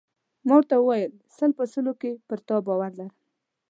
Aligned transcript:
ما 0.45 0.53
ورته 0.57 0.75
وویل: 0.77 1.13
سل 1.37 1.51
په 1.57 1.63
سلو 1.73 1.93
کې 2.01 2.11
پر 2.27 2.39
تا 2.47 2.55
باور 2.65 2.91
لرم. 2.99 3.11